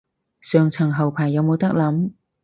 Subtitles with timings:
[0.41, 2.13] 上層後排有冇得諗